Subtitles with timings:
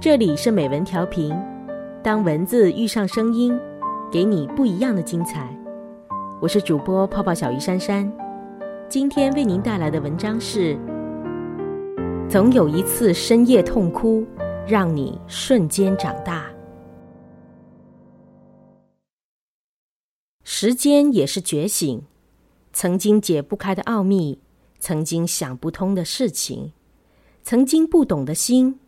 [0.00, 1.30] 这里是美文调频，
[2.02, 3.54] 当文字遇上声音，
[4.10, 5.54] 给你不一样的精彩。
[6.40, 8.10] 我是主播泡泡小鱼珊珊，
[8.88, 10.74] 今天为您带来的文章是：
[12.30, 14.24] 总有一次深夜痛哭，
[14.66, 16.46] 让你瞬间长大。
[20.44, 22.02] 时间也是觉醒，
[22.72, 24.40] 曾经解不开的奥秘，
[24.78, 26.72] 曾经想不通的事情，
[27.42, 28.79] 曾经不懂的心。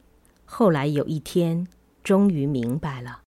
[0.54, 1.66] 后来有一天，
[2.04, 3.20] 终于明白了。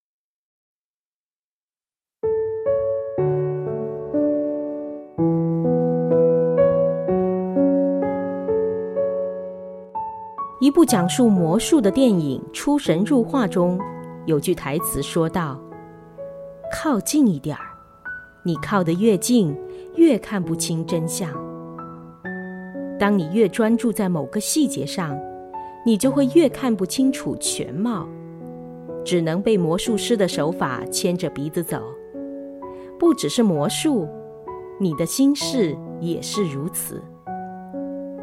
[10.61, 13.79] 一部讲述魔术的电影《出神入化》中，
[14.27, 15.59] 有句台词说道
[16.71, 17.65] ：“靠近一点儿，
[18.43, 19.57] 你靠得越近，
[19.95, 21.27] 越看不清真相。
[22.99, 25.19] 当你越专注在某个细节上。”
[25.85, 28.07] 你就会越看不清楚全貌，
[29.03, 31.79] 只能被魔术师的手法牵着鼻子走。
[32.97, 34.07] 不只是魔术，
[34.79, 36.99] 你的心事也是如此。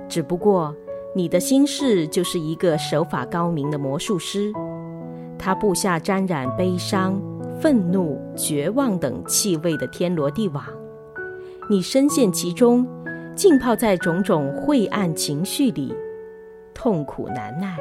[0.08, 0.74] 只不过
[1.14, 4.52] 你的心事就是一个手法高明的魔术师，
[5.38, 7.22] 他布下沾染悲伤、
[7.60, 10.64] 愤怒、绝望等气味的天罗地网，
[11.70, 12.84] 你深陷其中，
[13.36, 15.94] 浸泡在种种晦暗情绪里。
[16.74, 17.76] 痛苦难耐，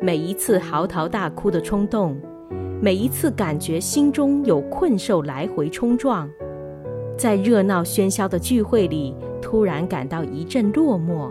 [0.00, 2.16] 每一次嚎啕大哭的冲动，
[2.80, 6.28] 每一次感觉心中有困兽来回冲撞，
[7.16, 11.30] 在热闹喧嚣的聚会里，突然感到一阵落寞。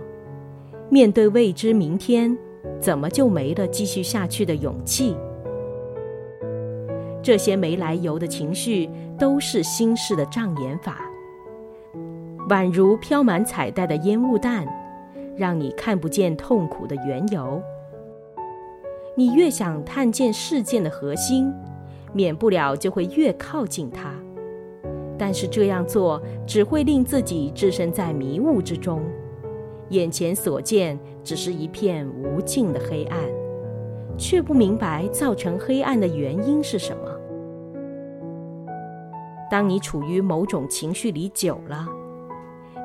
[0.90, 2.38] 面对未知明天，
[2.80, 5.16] 怎么就没了继续下去的勇气？
[7.24, 10.98] 这些没来由的情绪，都是心事的障眼法，
[12.50, 14.66] 宛如飘满彩带的烟雾弹。
[15.36, 17.62] 让你看不见痛苦的缘由。
[19.16, 21.54] 你越想探见事件的核心，
[22.14, 24.14] 免不了就会越靠近它。
[25.18, 29.04] 但是这样做只会令自己置身在迷雾之中，
[29.90, 33.20] 眼前所见只是一片无尽的黑暗，
[34.18, 37.04] 却不明白造成黑暗的原因是什么。
[39.52, 41.86] 当你处于某种情绪里久了，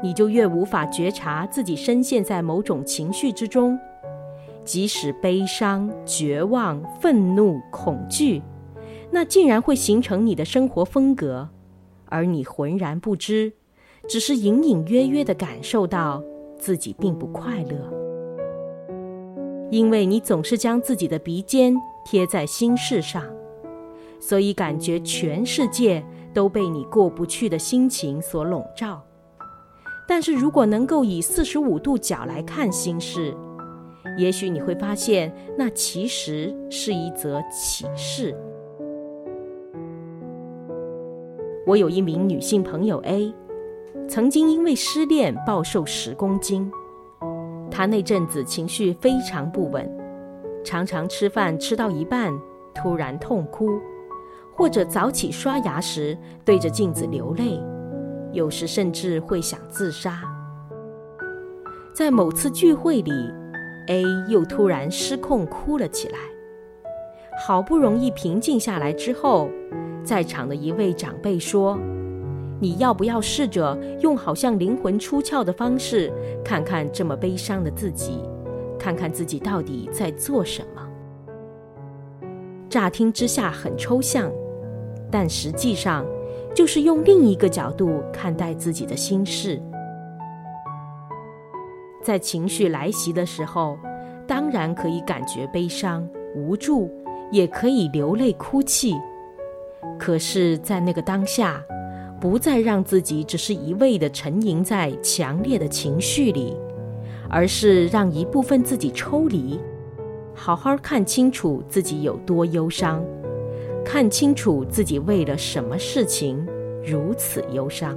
[0.03, 3.79] 你就越无法觉察自己深陷在某种情绪之中，
[4.65, 8.43] 即使悲伤、绝望、愤怒、恐惧，
[9.11, 11.49] 那竟然会形成你的生活风格，
[12.07, 13.53] 而你浑然不知，
[14.09, 16.23] 只是隐隐约约的感受到
[16.59, 17.93] 自己并不快乐，
[19.71, 21.75] 因为你总是将自己的鼻尖
[22.05, 23.25] 贴在心事上，
[24.21, 26.05] 所以感觉全世界
[26.35, 29.03] 都被你过不去的心情所笼罩。
[30.09, 33.35] 但是如果能够以四十五度角来看心事，
[34.17, 38.35] 也许你会发现，那其实是一则启示。
[41.67, 43.35] 我有一名女性朋友 A，
[44.09, 46.71] 曾经因为失恋暴瘦十公斤。
[47.69, 49.91] 她那阵子情绪非常不稳，
[50.65, 52.33] 常常吃饭吃到一半
[52.73, 53.69] 突然痛哭，
[54.55, 57.61] 或者早起刷牙时对着镜子流泪。
[58.33, 60.23] 有时甚至会想自杀。
[61.95, 63.13] 在某次聚会里
[63.89, 66.19] ，A 又突然失控哭了起来。
[67.47, 69.49] 好不容易平静下来之后，
[70.05, 71.79] 在场的一位长辈说
[72.61, 76.13] ：“你要不要试着用好像灵魂出窍的方式，
[76.45, 78.21] 看看这么悲伤的自己，
[78.79, 80.83] 看看自己到底在做什么？”
[82.69, 84.31] 乍听之下很抽象，
[85.11, 86.05] 但实际上。
[86.57, 89.61] 就是用另一个角度看待自己的心事，
[92.03, 93.77] 在情绪来袭的时候，
[94.27, 96.91] 当然可以感觉悲伤、无助，
[97.31, 98.95] 也可以流泪哭泣。
[99.99, 101.63] 可是，在那个当下，
[102.19, 106.57] 不再让自己只是一味的沉吟在强烈的情绪里，
[107.29, 109.61] 而是让一部分自己抽离，
[110.35, 113.05] 好好看清楚自己有多忧伤。
[113.87, 116.45] 看清楚自己为了什么事情
[116.85, 117.97] 如此忧伤。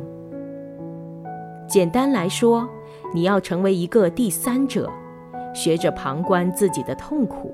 [1.67, 2.69] 简单来说，
[3.11, 4.87] 你要成为一个第三者，
[5.51, 7.51] 学着旁观自己的痛苦。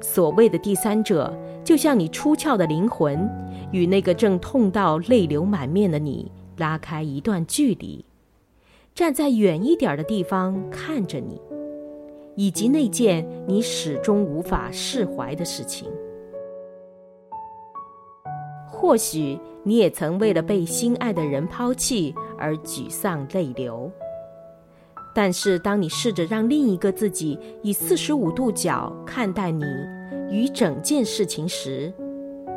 [0.00, 3.28] 所谓的第三者，就像你出窍的灵魂，
[3.72, 8.04] 与那个正痛到泪流满面的你拉开一段距离，
[8.94, 11.40] 站在远一点的地方看着你。
[12.34, 15.88] 以及那件你始终无法释怀的事情，
[18.68, 23.90] 或许你也曾为了被心爱的人抛弃而沮丧泪流。
[25.14, 29.62] 但是，当你试着让另一个自己以四十五度角看待你
[30.30, 31.92] 与整件事情时，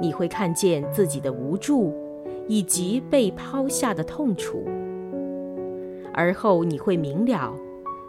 [0.01, 1.94] 你会看见自己的无助
[2.48, 4.63] 以及被抛下的痛楚。
[6.13, 7.54] 而后，你会明了，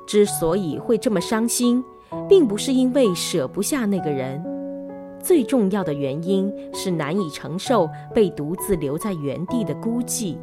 [0.06, 1.82] 之所以会这么伤心，
[2.29, 4.43] 并不是因为舍不下那个人，
[5.20, 10.37] 最重要的原因是难以承受被独自留在原地的孤寂。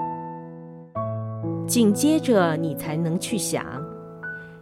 [1.65, 3.65] 紧接着，你才能去想。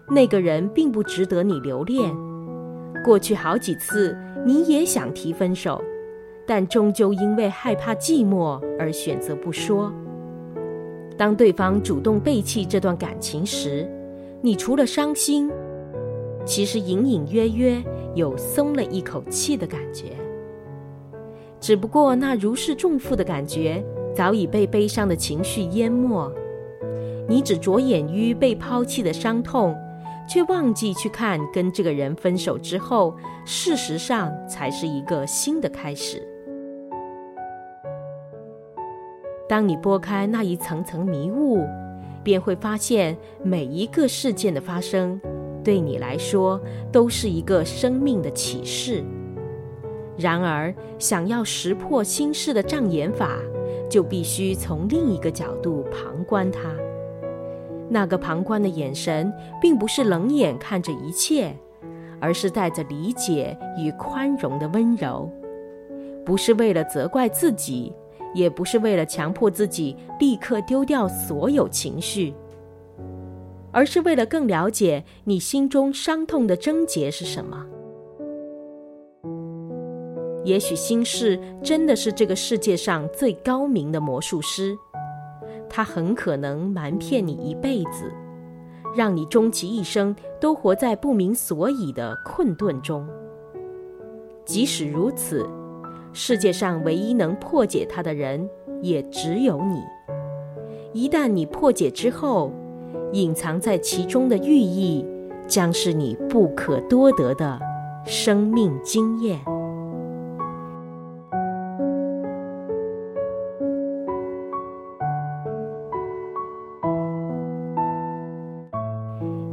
[0.07, 2.13] 那个人并不值得你留恋。
[3.03, 4.15] 过去好几次，
[4.45, 5.81] 你也想提分手，
[6.45, 9.91] 但终究因为害怕寂寞而选择不说。
[11.17, 13.89] 当对方主动背弃这段感情时，
[14.41, 15.51] 你除了伤心，
[16.45, 17.81] 其实隐隐约约
[18.15, 20.13] 有松了一口气的感觉。
[21.59, 23.83] 只不过那如释重负的感觉
[24.15, 26.31] 早已被悲伤的情绪淹没，
[27.27, 29.75] 你只着眼于被抛弃的伤痛。
[30.29, 36.25] 却忘记去看，跟这个人分手之后，事实上才是一个新的开始。
[39.49, 41.65] 当你拨开那一层层迷雾，
[42.23, 45.19] 便会发现每一个事件的发生，
[45.63, 46.59] 对你来说
[46.91, 49.03] 都是一个生命的启示。
[50.17, 53.39] 然而，想要识破心事的障眼法，
[53.89, 56.59] 就必须从另一个角度旁观它。
[57.89, 61.55] 那个旁观的眼神，并不是冷眼看着一切，
[62.19, 65.29] 而是带着理解与宽容的温柔。
[66.23, 67.91] 不是为了责怪自己，
[68.33, 72.33] 也不是为了强迫自己立刻丢掉所有情绪，
[73.71, 77.65] 而是为了更了解你心中伤痛的症结是什么。
[80.43, 84.75] 也许心事真的是这个世界上最高明的魔术师。
[85.69, 88.11] 他很可能瞒骗你一辈子，
[88.95, 93.07] 让你终其一生都活在不明所以的困顿中。
[94.43, 95.47] 即使如此，
[96.13, 98.49] 世界上唯一能破解它的人
[98.81, 99.81] 也只有你。
[100.93, 102.51] 一旦你破解之后，
[103.13, 105.05] 隐藏在其中的寓意
[105.47, 107.59] 将是你不可多得的
[108.05, 109.39] 生命经验。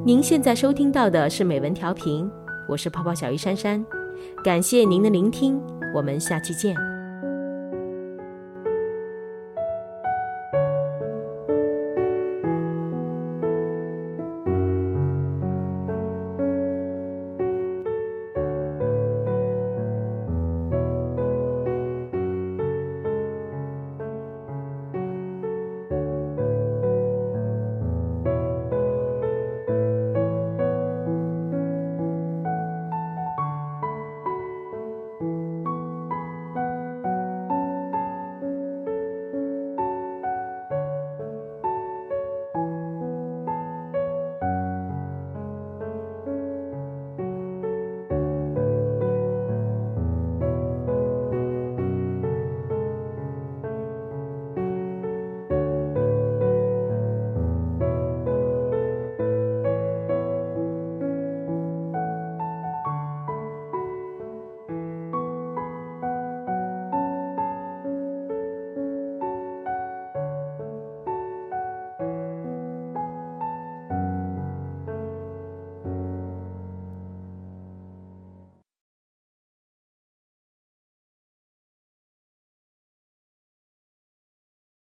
[0.05, 2.29] 您现在收听到的是美文调频，
[2.67, 3.85] 我是泡泡小鱼珊珊，
[4.43, 5.61] 感谢您的聆听，
[5.93, 6.88] 我们下期见。